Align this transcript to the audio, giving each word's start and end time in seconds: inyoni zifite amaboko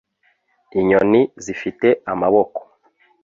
inyoni 0.79 1.21
zifite 1.43 1.87
amaboko 2.11 2.61